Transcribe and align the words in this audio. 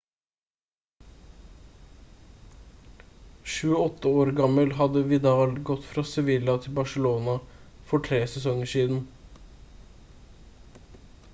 28 3.55 4.09
år 4.21 4.31
gammel 4.39 4.71
hadde 4.79 5.03
vidal 5.11 5.53
gått 5.71 5.85
fra 5.89 6.05
sevilla 6.13 6.55
til 6.63 6.75
barçelona 6.79 7.35
for 7.91 8.03
tre 8.09 8.21
sesonger 8.33 8.71
siden 8.73 9.05